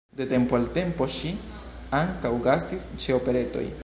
De 0.19 0.25
tempo 0.29 0.55
al 0.59 0.63
tempo 0.77 1.07
ŝi 1.17 1.33
ankaŭ 1.99 2.31
gastis 2.47 2.89
ĉe 3.05 3.19
operetoj. 3.19 3.67